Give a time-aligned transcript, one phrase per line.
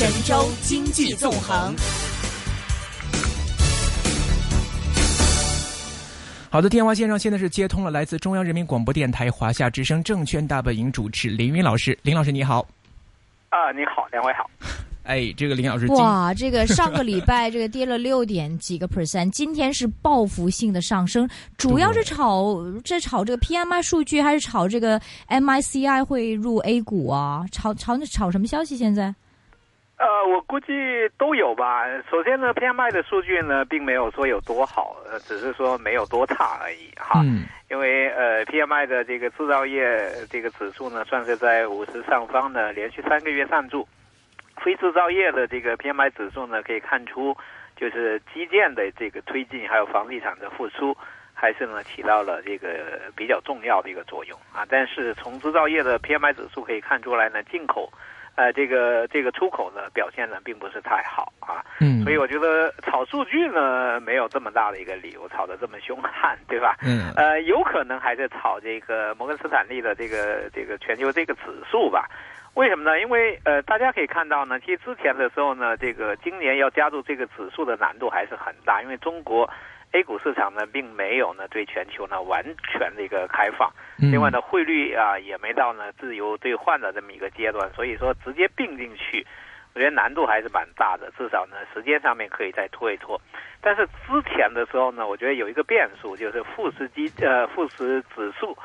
[0.00, 1.74] 神州经济纵横。
[6.48, 12.66] 好的，电话线上现在是接通了来自中央人民广播电台华夏之声证券大本营主持林云老师，林老师你好。
[13.50, 14.48] 啊，你好，两位好。
[15.02, 21.28] 哎，这个林老师，哇，这个上个礼拜这个跌了六点几个 percent，今天是报复性的上升，
[21.58, 24.98] 主要是炒这炒这个 PMI 数据，还是炒这个
[25.28, 27.44] MICI 会入 A 股啊？
[27.52, 28.78] 炒炒炒什么消息？
[28.78, 29.14] 现在？
[30.00, 30.72] 呃，我估计
[31.18, 31.84] 都有吧。
[32.10, 37.20] 首先呢，PMI 的数据呢，并没有说有多好，呃，只是说没有多差而已哈。
[37.22, 37.44] 嗯。
[37.68, 43.86] 因为呃，PMI 的这个制造业这个指数呢，算是在五十上方呢，连续三个月上柱。
[44.56, 47.36] 非制造业的这个 PMI 指数呢，可以看出，
[47.76, 50.96] 就是基建的这个推进，还有房地产的复苏，
[51.34, 54.64] 还是呢起到了这个比较重要的一个作用啊。
[54.66, 57.92] 但是从制造业的 PMI 指数可以看出来呢，进口。
[58.40, 66.74] 呃，这个这个出口呢表现呢并不是太好啊，嗯，所以我觉得炒数据呢没有这么大的一个理由炒得这么凶悍，对吧？
[66.80, 72.08] 嗯，呃，有可能还是炒这个摩根斯坦利的这个这个全球这个指数吧？
[72.54, 72.98] 为什么呢？
[72.98, 79.46] 因为呃，大家可以看到呢，其实之前的时候呢，这个今年要加入这个指数的难度还是很大，因为中国。
[79.92, 89.26] A 股市场呢，并没有呢对全球呢完全的一个开放，另外呢汇率啊也没到呢自由兑换的这么一个阶段，所以说直接并进去，
[89.74, 93.20] 我觉得难度还是蛮大的，至少呢时间上面可以再拖一拖。
[93.60, 98.56] 但是之前的时候呢，我觉得有一个变数，就是富时基呃富时指数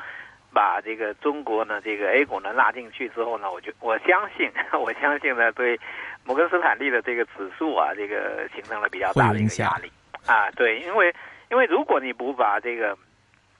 [0.54, 5.78] 把这个中国呢这个 A 股呢拉进去之后呢，我就我相信 我相信呢对
[6.24, 9.90] 摩根斯坦利的这个指数啊这个形成了比较大的一个压力。
[10.26, 11.14] 啊，对，因为
[11.50, 12.96] 因为如果你不把这个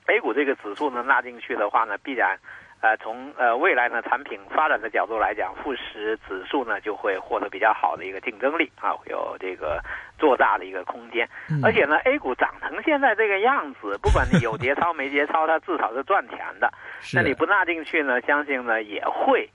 [0.07, 2.39] A 股这个指数呢纳进去的话呢，必然
[2.81, 9.81] 呃从呃未来呢产品发展的角度来讲，富时指数呢就会获得比较好的一个竞争力啊，有这个
[10.19, 11.29] 做大的一个空间。
[11.63, 16.73] 而且呢，A 股涨成现在这个样子，不管你有节操 没节操，它至少是赚钱的。
[17.15, 19.49] 那你不纳进去呢，相信呢也会。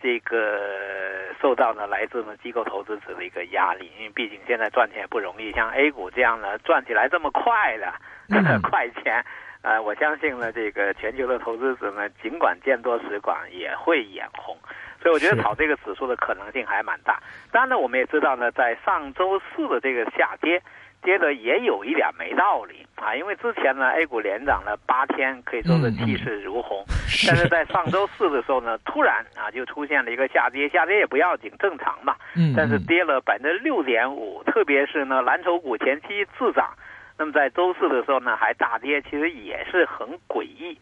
[0.00, 0.60] 这个
[1.40, 7.92] 受到呢来自呢机构投资者的一个压力，因为毕竟现在赚钱也不容易，像 A 股这样呢赚起来这么快的
[8.62, 9.24] 快钱，
[9.62, 14.56] 呃，我相信呢这个全球的投资者呢，尽管见多识广，也会眼红，
[15.02, 17.20] 所以我觉得炒这个指数的可能性还蛮大。
[17.50, 20.62] 当然呢，我们也知道呢，在上周四的这个下跌。
[21.06, 26.84] 跌的也有一点没道理啊，因为之前呢，A 股连涨了八天，可以说是气势如虹，
[27.28, 32.16] 但是在上周四的时候呢，突然啊就出现了一个下跌，下跌也不要紧，正常嘛。
[32.34, 32.52] 嗯。
[32.56, 36.74] 但是跌了百分之六点五，特别是呢蓝筹股前期滞涨，
[37.16, 40.76] 那么在周四的时候呢还大跌，其实也是很诡异。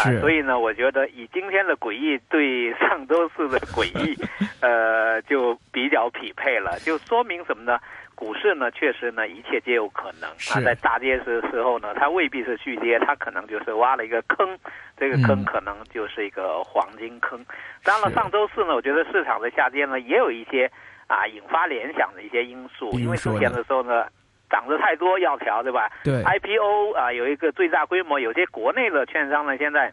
[0.00, 0.10] 啊。
[0.20, 4.18] 所以呢，我觉得以今天的诡异对上周四的诡异，
[4.60, 7.78] 呃，就比较匹配了，就说明什么呢？
[8.18, 10.60] 股市呢，确实呢，一切皆有可能啊。
[10.60, 14.58] 在大跌时时候呢，它未必是续跌，它可能就是挖了一个坑，
[14.96, 17.38] 这个坑可能就是一个黄金坑。
[17.84, 20.68] 当然了，上周四呢，我觉得市场的下跌呢，也有一些
[21.06, 24.08] 啊引发联想的一些因素，因为之前的时候呢，
[24.50, 25.88] 涨得太多要调，对吧？
[26.02, 26.20] 对。
[26.24, 29.92] IPO 啊，有一个最大规模，有些国内的券商呢，现在。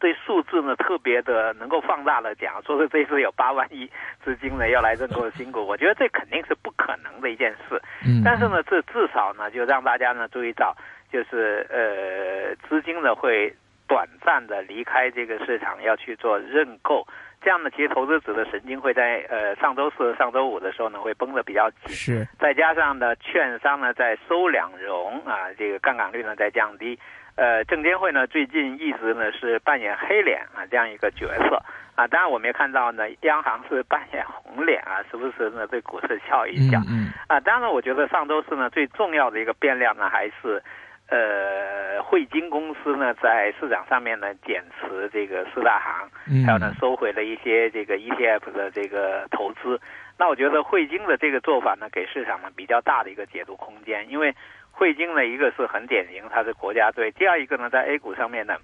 [0.00, 3.88] 对数字呢特别的能够放大了讲，说是这次有八万亿
[4.24, 7.80] 资金呢要来认购新股，我觉得这肯定是不可能的一件事。
[8.04, 10.74] 嗯，但是呢，这至少呢就让大家呢注意到，
[11.12, 13.54] 就是呃资金呢会
[13.86, 17.06] 短暂的离开这个市场，要去做认购。
[17.42, 21.94] 这样呢，其实投资者的神经会在呃上周四、上周五的时候呢会绷得比较紧。
[21.94, 22.26] 是。
[22.38, 26.98] 再加上呢，券商呢在收两融啊，这个杠杆率呢在降低。
[27.40, 31.56] 呃，证监会呢最近一直呢是扮演黑脸啊这样一个角色
[31.94, 36.78] 啊，当然我们也看到呢，央行是扮演红脸啊，时不时呢对股市笑一笑。
[36.86, 40.62] 嗯啊，当然我觉得上周四呢最重要的一个变量呢还是，
[41.08, 49.80] 呃，汇金公司呢在市场上面呢减持这个四大行，还有呢收回了一些这个 ETF 的这个投资。
[50.18, 54.34] 那我觉得汇金的这个做法呢给市场呢比较大的一个解读空间，因为。
[54.80, 58.56] 汇金呢，一个是很典型，它是国家队；第二一个呢，在 A 股上面呢，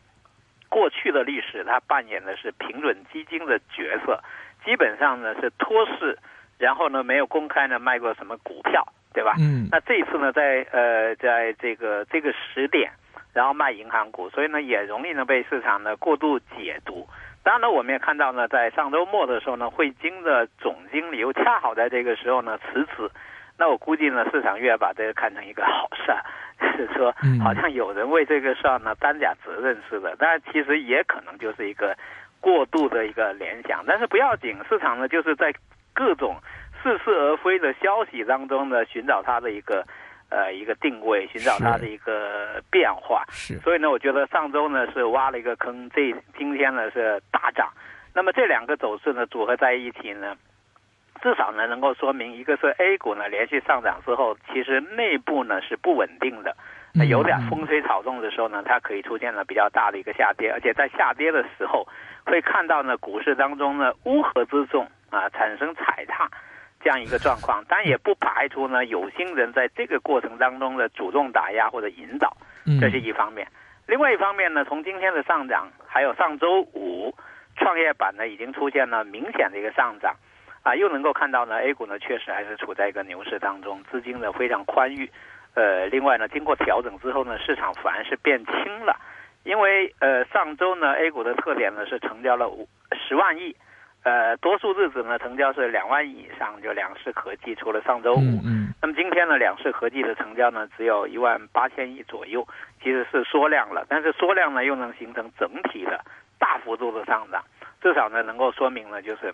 [0.70, 4.18] 过去的历史它扮演的是平准基金的角色，
[4.64, 6.18] 基本上呢是托市，
[6.56, 8.82] 然后呢没有公开呢卖过什么股票，
[9.12, 9.34] 对吧？
[9.38, 9.68] 嗯。
[9.70, 12.90] 那这一次呢，在呃，在这个这个时点，
[13.34, 17.06] 然后卖银行股，所以呢也容易呢被市场呢过度解读。
[17.44, 23.10] 当然呢，我们也看到呢，在上周末的时候呢，汇金的总经理又恰好在这个时候呢辞职。
[23.58, 26.12] 那我估计呢，市场越把这个看成一个好事，
[26.76, 30.14] 就 是说，好像有人为这个事儿呢担假责任似的。
[30.18, 31.96] 但其实也可能就是一个
[32.40, 33.82] 过度的一个联想。
[33.86, 35.54] 但是不要紧，市场呢就是在
[35.94, 36.36] 各种
[36.82, 39.84] 似是而非的消息当中呢，寻找它的一个
[40.28, 43.24] 呃一个定位，寻找它的一个变化。
[43.30, 47.72] 是，所以呢，我觉得上周呢是挖了一个坑，这今天呢是大涨。
[48.14, 50.36] 那么这两个走势呢组合在一起呢，
[51.26, 56.56] 至少呢能够说明，一个是 A 股呢连续上涨之后，其实内部呢是不稳定的。
[56.94, 61.84] 那有点风吹草动的时候呢，它可以出现了比较大的一个下跌，而且在下跌的时候，
[62.24, 66.30] 会看到呢股市当中呢乌合之众啊产生踩踏
[66.80, 72.36] 这样一个状况，但也不排除呢有心人在这个过程当中的主动打压或者引导，
[72.80, 73.48] 这是一方面。
[73.88, 77.12] 另外一方面呢，从今天的上涨，还有上周五
[77.56, 80.14] 创业板呢已经出现了明显的一个上涨，
[80.66, 85.08] 啊，又能够看到呢 A 股呢确实还是处在一个牛市当中，资金呢非常宽裕。
[85.54, 88.96] 呃，另外呢，经过调整之后呢，市场反而是变轻了，
[89.44, 93.54] 因为呃上周呢 A 股的特点呢是成交了五十万亿，
[94.02, 102.44] 呃多数日子呢成交是两万亿以上，就两市合计，除了上周五，嗯，那么今天呢两市合计的成交呢只有一万八千亿左右，
[102.82, 106.00] 其实是缩量了，但是缩量呢又能形成整体的
[106.40, 107.44] 大幅度的上涨，
[107.80, 109.32] 至少呢能够说明呢就是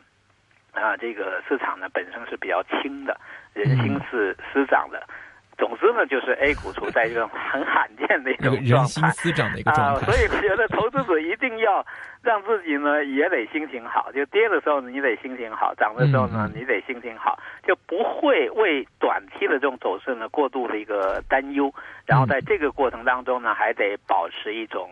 [0.72, 3.18] 啊这个市场呢本身是比较轻的，
[3.54, 5.02] 人心是思涨的。
[5.58, 9.12] 总之呢，就是 A 股处在一种很罕见的一 种状态
[9.70, 11.86] 啊，所以我觉得投资者一定要
[12.22, 21.72] 让自己呢也得心情好，就跌的时候你得心情好，涨的时候呢你得心情好，就不会为短期的这种走势呢过度的一个担忧，
[22.06, 24.90] 然后在这个过程当中呢还得保持一种。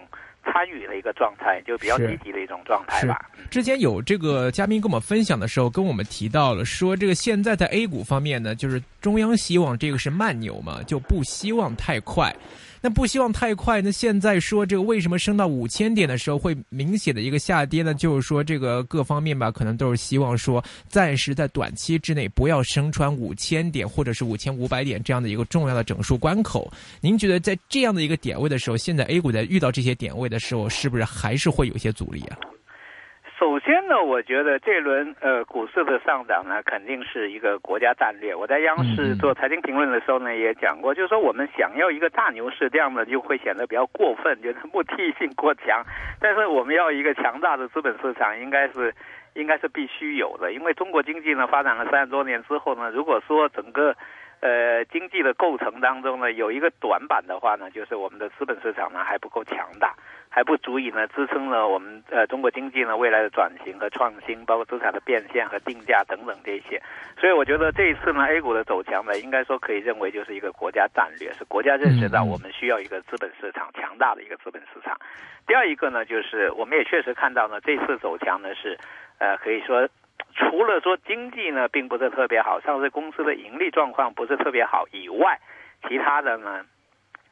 [0.53, 3.19] 参与的一个状态，就比较积极的一种状态吧。
[3.51, 12.35] 之前有这个嘉宾跟我们分享的时候，跟我们提到了说，这个现在在 A 股方面呢，就是中央希望这个是慢牛嘛，就不希望太快。
[12.81, 13.83] 那不希望太快。
[13.83, 17.93] 那现在说这个为什么升到五千点的时候会明显的一个下跌呢？
[17.95, 26.73] 就是说这个各方面吧，可能都是希望说暂时在短期之内不要升穿五千点或者是五千五百点这样的一个重要的整数关口。
[27.01, 32.39] 您觉得在这样的一个点位的时候，现在 A 股在遇到这些点位的时候，是不是还是会有些阻力啊？
[33.41, 38.35] 首先呢，我觉得这轮呃股市的上涨呢，肯定是一个国家战略。
[38.35, 45.83] 我在央视做财经评论的时候呢，也讲过，就是说我们想要一个大牛市，这样呢就会显得比较过分，就是目的性过强。
[46.21, 48.95] 但是我们要一个强大的资本市场，应该是
[49.33, 50.53] 应该是必须有的。
[50.53, 53.97] 因为中国经济呢发展了三十多年之后呢，如果说整个
[54.41, 59.95] 呃经济的构成当中呢有一个短板的话呢，就是我们的资本市场呢还不够强大。
[60.33, 66.81] 还不足以呢支撑了我们呃中国经济呢未来的转型和创新，包括资产的变现和定价等等这些。
[67.19, 74.97] 所以我觉得这一次呢 A 股的走强呢，应该说可以认为就是一个国家战略，是国家认识到我们需要一个资本市场强大的一个资本市场。
[75.49, 78.79] 第二一个呢，就是我们也确实看到呢这次走强呢是，
[79.19, 79.89] 呃可以说
[80.41, 85.39] 除了说经济呢并不是特别好，上市公司的盈利状况不是特别好以外，
[85.87, 86.65] 其他的呢。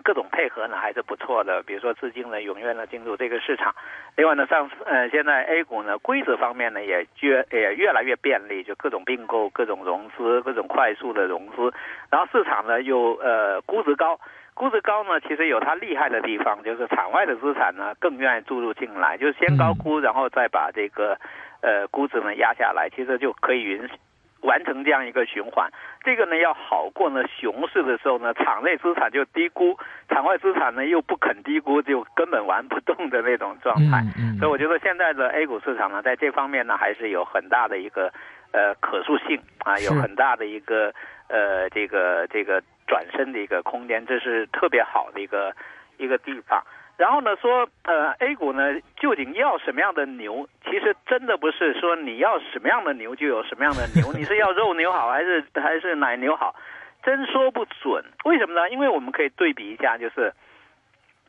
[0.05, 3.75] 各种配合呢还是不错的，比如说资金呢踊跃呢进入这个市场，
[4.17, 11.75] 另外呢上呃现在 A 股呢规则方面呢也越也越来越便利，就各种并购、各种融资、各种快速的融资，
[12.11, 14.19] 然后市场呢又呃估值高，
[14.55, 21.19] 估值高呢其实有它厉害的地方，就是场外的资产呢更愿意注入进来，就是先高估，然后再把这个
[21.61, 23.95] 呃估值呢压下来，其实就可以允许。
[24.43, 25.69] 完成这样一个循环，
[26.05, 29.77] 这个呢要好过呢熊市的时候呢，场内资产就低估，
[30.09, 34.00] 场外资产呢又不肯低估，就根本玩不动的那种状态。
[34.38, 38.12] 所以我觉得现在的 A 股市场呢，在这方面呢还是有很大的一个
[38.53, 40.95] 呃可塑性啊，有很大的一个
[41.27, 45.53] 呃这个这个转身的一个空间，这是特别好的一个
[45.97, 46.62] 一个地方。
[46.99, 50.49] 然后呢，说呃，A 股呢究竟要什么样的牛？
[50.64, 56.57] 其实真的不是说你要什么样的牛就有什么样的牛， 你是要肉牛好还是还是奶牛好，
[57.05, 58.05] 真说不准。
[58.25, 58.69] 为什么呢？
[58.69, 60.33] 因为我们可以对比一下，就是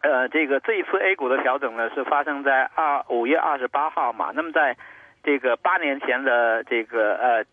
[0.01, 4.31] 呃，这个这一次 A 股的调整呢是发生在二五月二十八号嘛。
[4.33, 4.75] 那么在
[5.23, 7.45] 这个八年前的这个呃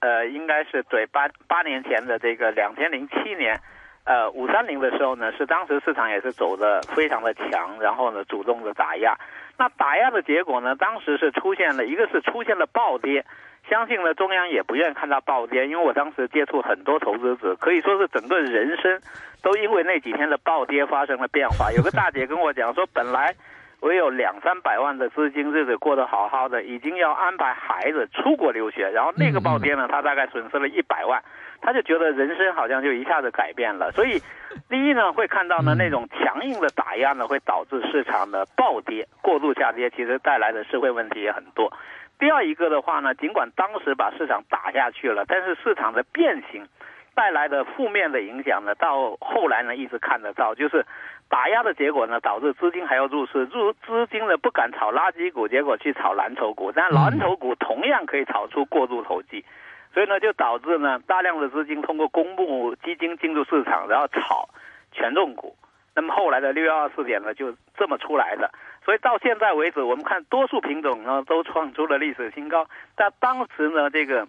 [0.00, 3.60] 呃，应该是对八八年前的这个两千零七年。
[4.04, 9.14] 呃，五三零的时候呢，是当时市场也是走的非常的强，然后呢，主动的打压。
[9.58, 13.24] 那打压的结果呢，当时是出现了一个是出现了暴跌，
[13.68, 18.98] 相信呢中央也不愿意看到暴跌，因为我当时接触很多投资者，可以说是整个人生
[19.42, 21.70] 都因为那几天的暴跌发生了变化。
[21.70, 23.34] 有个大姐跟我讲说，本来
[23.80, 31.22] 我有两三百万的资金，日子过得好好的，已经要安排孩子出国留学，然后那个暴跌呢，他大概损失了一百万。
[31.60, 34.20] 他就觉得人生好像就一下子改变了，所以
[34.68, 41.72] 第一呢，会看到呢那种强硬的打压呢，会导致市场的暴跌、过度下跌，其实带来的社会问题也很多。
[42.18, 46.66] 第二一个的话呢，尽管当时把市场打下去了，但是市场的变形
[47.14, 50.84] 带来的负面的影响呢，到后来呢一直看得到，就是
[51.28, 59.44] 打压的结果呢，导致资金还要入市，入资金呢不敢炒垃圾股，结果去炒蓝筹股，但蓝筹股同样可以炒出过度投机，
[59.92, 64.48] 所以呢就导致呢大量的资金通过公募基金进入市场，然后炒
[64.92, 65.56] 权重股。
[65.92, 68.48] 那么后来的六幺二四点呢，就这么出来的。
[68.84, 74.26] 所以到现在为止，我们看多数品种呢都创出了历史新高，但当时呢这个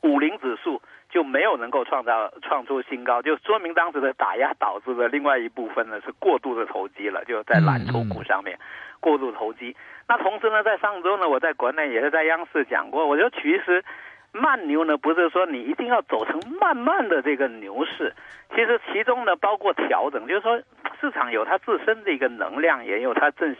[0.00, 8.58] 五零指数就没有能够创造创出新高，就说明当时的打压导致的另外一部分呢是过度的投机了，就在蓝筹股上面
[8.98, 9.76] 过度投机。
[10.08, 13.84] 那同时呢，在上周呢，我在国内也是在央视讲过，我觉得其实。
[14.32, 18.14] 慢牛呢，不是说你一定要走成慢慢的这个牛市，
[18.54, 20.60] 其实其中呢包括调整，就是说
[21.00, 23.56] 市场有它自身的一个能量，也有它自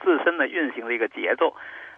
[0.00, 1.54] 自身的运行的一个节奏，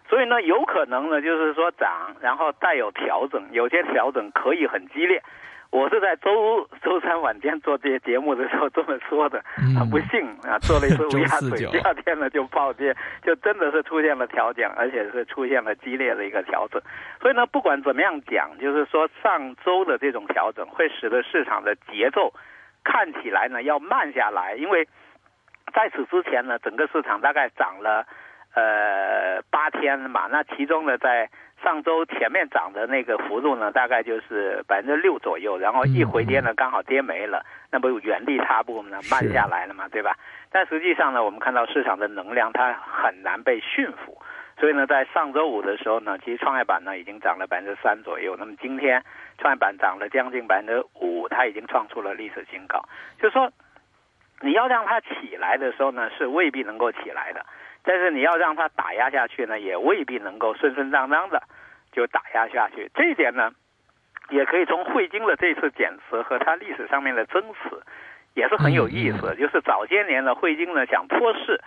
[0.09, 5.23] 所以呢有可能呢就是说涨，然后带有调整，有些调整可以很激烈。
[5.71, 9.41] 我是在周周三晚间做这些节目的时候这么说的，
[9.79, 16.83] 很不幸啊，做了一次乌鸦嘴， 第二天呢就暴跌，就真的是出现了调整，而且是出现了激烈的一个调整。
[17.21, 22.33] 所以呢，不管怎么样讲，就是说上周的这种调整会使得市场的节奏
[22.83, 24.89] 看起来呢要慢下来，因为
[25.73, 28.05] 在此之前呢，整个市场大概涨了
[28.57, 31.31] 呃八天嘛，那其中呢在。
[31.63, 40.17] 上周前面涨的那个幅度呢，大概就是百分之六左右，然后一回跌呢，刚好跌没了，那不原地踏步呢，慢下来了嘛，对吧？
[40.51, 44.21] 但实际上呢，我们看到市场的能量它很难被驯服，
[44.59, 49.05] 所以呢，在上周五的时候呢，其实创业板呢已经涨了百分之三左右，那么今天
[49.39, 52.83] 创业板涨了将近百分之五，它已经创出了历史新高。
[53.21, 53.53] 就是说，
[54.41, 57.45] 你要让它起来的时候呢，是未必能够起来的。
[57.91, 61.43] 但是你要让它打压下去呢，也未必能够顺顺当当的
[61.91, 62.89] 就打压下去。
[62.95, 63.51] 这一点呢，
[64.29, 67.83] 也可以从汇金的这次减持和它历史上面的增持，
[68.35, 69.35] 也是很有意思。
[69.35, 71.61] 就是早些年呢，汇金呢想托市，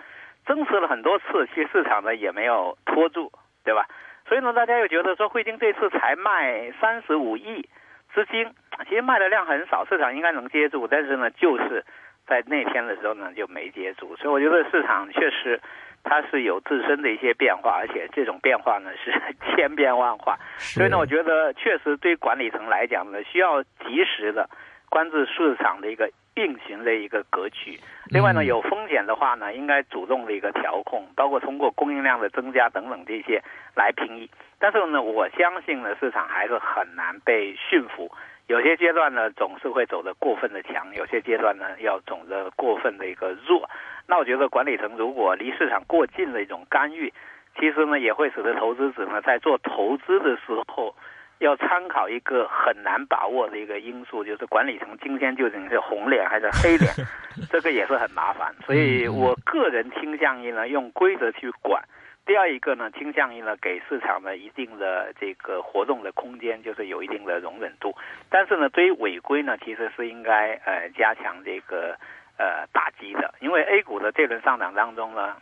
[0.46, 3.30] 增持了很多次，其实市场呢也没有托住，
[3.66, 3.86] 对吧？
[4.30, 7.68] 所以呢，大家又觉得说汇金这次才卖三十五亿
[8.14, 8.50] 资金，
[8.88, 10.88] 其实卖的量很少，市场应该能接住。
[10.88, 11.84] 但是呢，就是
[12.26, 15.60] 在那天的时候呢就没接住，所以我觉得市场确实。
[16.04, 19.12] 它是有自身的一些变化，而且这种变化呢是
[19.56, 24.50] 千变万化，所以呢，我觉得确实对管理层来讲呢，需要及时的
[24.90, 27.80] 关注市场的一个运行的一个格局。
[28.12, 33.42] 另外呢，有风险的话呢，应该主动的一个调控，包括通过供应量的增加等等这些
[33.76, 34.30] 来平抑。
[34.60, 38.12] 但是呢，我相信呢，市场还是很难被驯服。
[38.48, 43.70] 有些阶段呢，总是会走得过分的强；有些阶段呢，要走得过分的一个弱。
[44.08, 47.12] 那我觉得管理层如果离市场过近的一种干预，
[47.60, 50.96] 其实呢，也会使得投资者呢在做投资的时候，
[51.40, 56.92] 要参考一个很难把握的一个因素，就是管理层今天究竟是红脸还是黑脸，
[57.52, 58.54] 这个也是很麻烦。
[58.66, 61.84] 所以我个人倾向于呢，用规则去管。
[62.26, 67.94] 第二一个呢，倾向于呢给市场呢一定的这个活动的空间，就是有一定的容忍度。
[68.30, 71.98] 但是呢，对于违规呢，其实是应该呃加强这个
[72.38, 73.34] 呃打击的。
[73.40, 75.36] 因为 A 股的这轮上涨当中呢，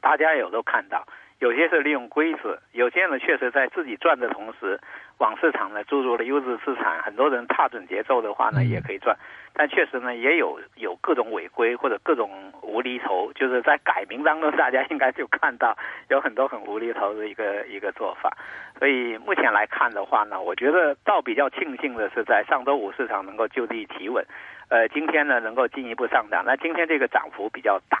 [0.00, 1.06] 大家有都看到，
[1.38, 4.80] 有些是利用规则，有些呢确实在自己赚的同时，
[5.18, 7.02] 往市场呢注入了优质资产。
[7.02, 9.16] 很多人踏准节奏的话呢，也可以赚。
[9.56, 15.76] 但确实呢，也有有各种违规或者各种无厘头，就是在改名当中，大家应该就看到
[16.10, 18.36] 有很多很无厘头的一个一个做法。
[18.80, 24.26] 所以目前来看的话呢，我觉得倒比较庆幸的是，在上周五市场能够就地提稳，
[24.68, 26.42] 呃，今天呢能够进一步上涨。
[26.44, 28.00] 那今天这个涨幅比较大，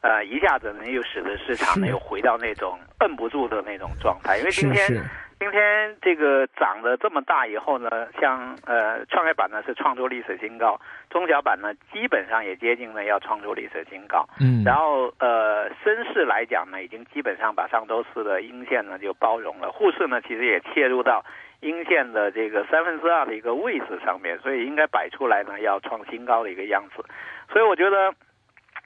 [0.00, 5.04] 呃，一下子呢又使得市场呢又回到那种摁不住的那种状态，因为今天。
[5.44, 14.26] 今天这个涨得这么大以后呢，像呃创业板呢是创出历史新高，中小板呢基本上也接近了要创出历史新高。
[14.40, 21.22] 嗯，然后呃深市来讲呢，已经基本上把上周四的阴线呢就包容了，沪市呢其实也切入到
[21.60, 27.04] 阴线的这个三分之二的一个位置上面，所以应该摆出来呢要创新高的一个样子。
[27.52, 28.14] 所以我觉得，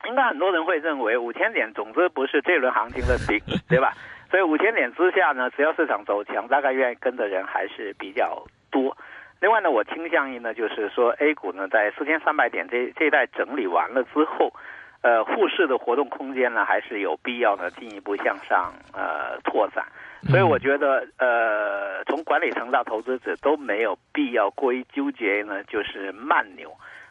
[0.09, 3.93] 应该很多人会认为五千点总之不是这轮行情的顶， 对吧？
[4.31, 8.97] 所以五千点之下呢，只要市场走强，大概愿意跟的人还是比较多。
[9.41, 14.53] 另外呢，我倾向于呢，就是说 A 股呢，在四千三百点这这一带整理完了之后，
[15.01, 19.85] 呃，沪市的活动空间呢，还是有必要呢进一步向上呃拓展。
[20.29, 26.71] 所以我觉得，呃，从管理层到投资者都没有必要过于纠结呢，就是慢牛。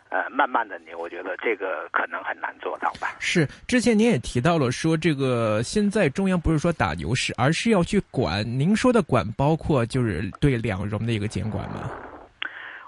[0.09, 3.15] 呃慢慢的你，我觉得这个可能很难做到吧。
[3.19, 8.43] 是，之前您也提到了说，这个现在中央不是说打牛市，而是要去管。
[8.43, 11.91] 您说的管包括就是对两融的一个监管吗？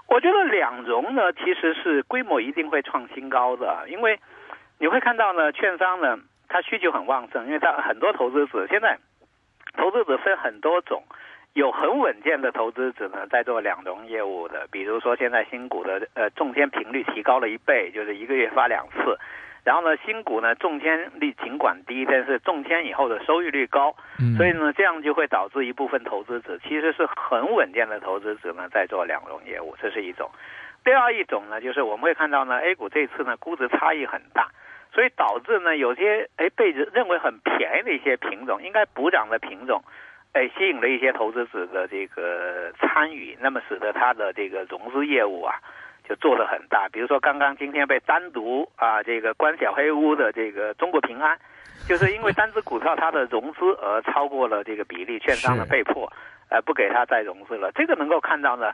[0.08, 4.18] 我觉得两融呢，其实是规模一定会创新高的，因为
[4.78, 8.98] 你会看到呢，券商呢，它需求很旺盛，因为它很多投资者现在
[9.76, 11.04] 投资者分很多种，
[11.54, 19.18] 有很稳健的投资者呢，在做两融业务的，比如说现在新股的呃中签频率提高了一倍，就是一个月发两次。
[19.62, 23.94] 然后呢，新股呢中签率尽管低，但是中签以后的收益率高，
[24.36, 30.30] 所以呢，这样就会导致一部分投资者其实是很稳健的投资者呢，在做两融业务，这是一种。
[30.82, 34.48] 第二一种呢，就是我们会看到呢，A 股这次呢估值差异很大，
[34.94, 39.82] 所以导致呢有些哎被认为很便宜的一些品种，应该补涨的品种，
[40.32, 45.54] 哎吸引了一些投资者的这个参与，那么使得它的这个融资业务啊。
[46.08, 51.38] 就做得很大，比如说刚刚今天被单独啊这个关小黑屋的这个中国平安，
[51.86, 56.12] 就是因为单只股票它的融资额超过了这个比例，券商呢被迫
[56.48, 57.70] 呃不给它再融资了。
[57.76, 58.72] 这个能够看到呢，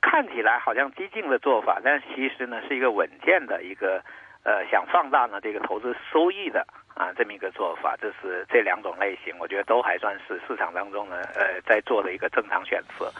[0.00, 4.02] 看起来好像激进的做法，但其实呢是一个稳健的一个
[4.42, 7.96] 呃想放大呢这个投资收益的啊这么一个做法。
[8.00, 13.10] 这是这两种类型，我觉得都还算是市场当中呢呃在做的一个正常选择。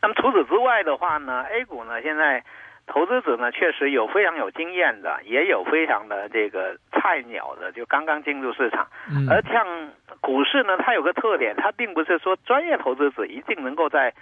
[0.00, 2.42] 那么除此之外的话呢，A 股呢现在。
[2.90, 8.88] 投资者呢，确实有非常有经验的，也有非常的这个菜鸟的，就刚刚进入市场。
[9.28, 9.90] 而像
[10.22, 14.14] 股市呢，它有个特点，它并不是说专业投资者一定能够在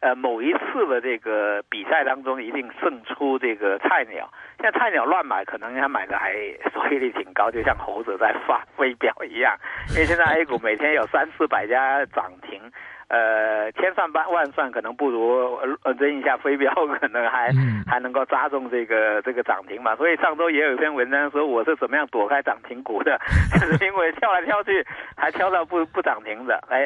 [0.00, 4.28] 呃某一次的这个比赛当中一定胜出这个菜鸟。
[4.60, 6.32] 现在菜鸟乱买，可能他买的还
[6.72, 9.56] 收益率挺高，就像猴子在发飞镖一样。
[9.90, 12.60] 因为现在 A 股每天有三四百家涨停。
[13.08, 17.52] 呃，千算万万算，可能不如呃扔一下飞镖，可能还
[17.86, 19.94] 还能够扎中这个这个涨停嘛。
[19.94, 23.16] 所以上周也有一篇文章说，我是怎么样躲开涨停股的，
[23.52, 24.84] 就 是因为跳来跳去，
[25.16, 26.58] 还跳到不不涨停的。
[26.68, 26.84] 哎，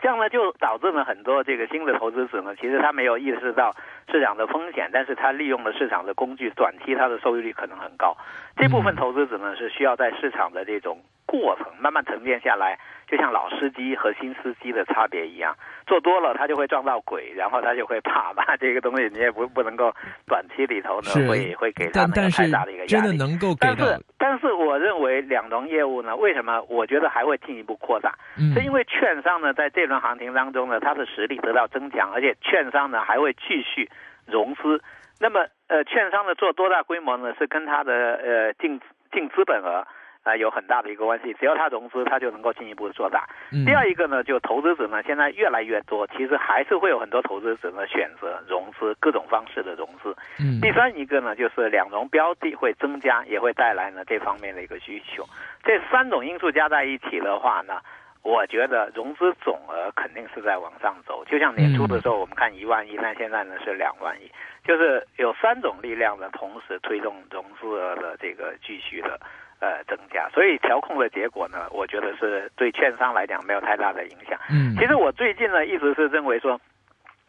[0.00, 3.74] 这样呢就导致了很多这个新的投资者呢，其实他没有意识到
[4.10, 8.16] 市场的风险，但是他利用了市场的工具，短期他的收益率可能很高。
[8.56, 12.78] 这部分投资者呢是需要在市场的这种过程慢慢沉淀下来。
[13.10, 18.44] 就像老司机和新司机的差别一样，做多了他就会撞到鬼，然后他就会怕吧。
[18.60, 19.90] 这个东西你也不不能够
[20.26, 22.88] 短期里头呢会会给他那个太大的一个压力。
[22.88, 28.12] 真的能够给但是但是我认为两融业务呢，为什么我觉得还会进一步扩大？
[28.52, 33.88] 是因为券商呢在这轮行情当中呢，它的实力得到增强，而且券商呢还会继续
[34.26, 34.82] 融资。
[35.18, 37.34] 那么呃，券商呢做多大规模呢？
[37.38, 38.78] 是跟它的呃净
[39.10, 39.86] 净资本额。
[40.28, 41.34] 啊，有很大的一个关系。
[41.40, 43.26] 只要它融资，它就能够进一步做大。
[43.64, 50.14] 第二一个呢，就投资者呢，现在越来越多，其实还是会有很多投资者呢选择融资各种方式的融资。
[50.38, 50.60] 嗯。
[50.60, 55.24] 第三一个呢，就是两融标的会增加，也会带来呢这方面的一个需求。
[55.64, 57.80] 这三种因素加在一起的话呢，
[58.22, 61.24] 我觉得融资总额肯定是在往上走。
[61.24, 64.30] 就像年初的时候，我们看一万亿，但现在呢是两万亿，
[64.64, 69.18] 就是有三种力量呢同时推动融资额的这个继续的。
[69.60, 74.38] 呃，增加，所以调控的结果呢，我觉得是对券商来讲没有太大的影响。
[74.50, 76.60] 嗯，其实我最近呢一直是认为说，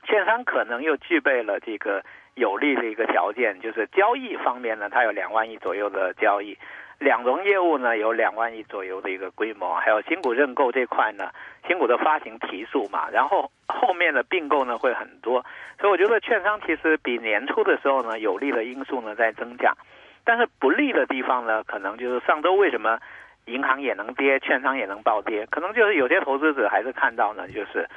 [0.04, 2.04] 券商可能又具备了这个
[2.36, 6.56] 有利的一个条件，就是交易方面呢，它有两万亿左右的交易，
[7.00, 11.32] 两融业务呢有两万亿左右的一个规模，还有新股认购这块呢，
[11.68, 15.44] 新股的发行提速嘛，然后后面的并购呢会很多，
[15.80, 19.74] 所以我觉得券商其实比年初的时候呢有利的因素呢在增加。
[20.24, 23.00] 但是不利的地方呢，可能就是上周为什么
[23.46, 25.46] 银行也能跌，券商也能暴跌？
[25.48, 27.88] 可能就是有些投资者还是看到呢，就是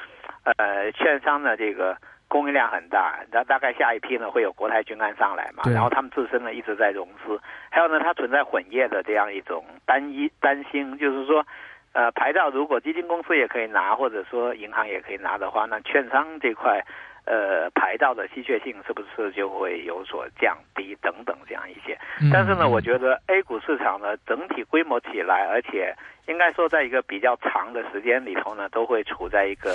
[0.56, 1.96] 呃，券商的这个
[2.28, 7.38] 供应量很大，那大概下一批呢会有国泰君安上来嘛，然后他们自身呢一直在融资，
[7.70, 11.44] 还有呢它存在混业的这样一种单一担心，就是说
[11.92, 16.82] 呃牌照如果基金公司也可以拿，或者说银行也可以拿的话，那券商这块。
[17.24, 21.96] 呃，牌照的稀缺性是不是就会有所降低等等这样一些？
[22.32, 25.94] 但是呢，我觉得 A 股市场呢整体规模起来，而且
[26.26, 29.70] 应该说在一个比较长的时间里头呢，都会处在一个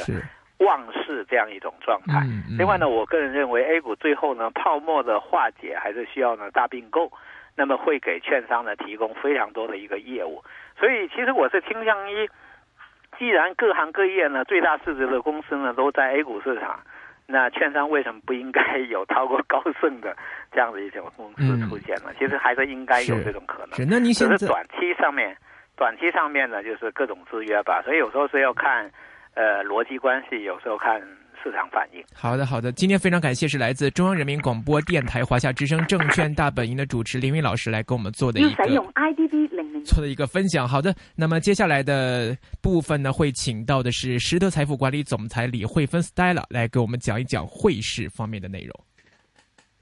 [0.60, 2.22] 旺势这样一种状态。
[2.58, 7.10] 另外呢，我个人认为 A 股最后呢泡沫的化解还是需要呢大并购，
[7.56, 10.44] 那么会给券商呢提供非常多的一个业务。
[10.78, 12.30] 所以其实我是倾向于，
[13.18, 16.82] 既然各行各业呢最大市值的公司呢都在 A 股市场。
[17.30, 20.16] 那券商为什么不应该 有超过高盛的
[20.50, 22.12] 这样的一种公司出现呢？
[22.18, 23.76] 其实还是应该有这种可能。
[23.76, 25.36] 是，那现在短期上面，
[25.76, 27.82] 短期上面呢，就是各种制约吧。
[27.84, 28.90] 所以有时候是要看，
[29.34, 31.02] 呃逻辑关系，有时候看
[31.44, 32.02] 市场反应。
[32.16, 32.72] 好的，好的。
[32.72, 39.54] 今天非常感谢是来自中央人民广播电台华夏之声证券大本营的主持林云老师来跟我们做的一个用 IDB
[39.88, 40.68] 错的一个分享。
[40.68, 48.74] 好的，那么接下来的部分呢，会请到的是实德财富管理总裁李慧芬 Stella 来给我们讲一讲汇市方面的内容。